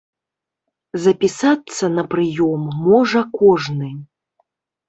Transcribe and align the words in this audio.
Запісацца 1.03 1.85
на 1.97 2.03
прыём 2.13 2.61
можа 2.87 3.21
кожны. 3.39 3.91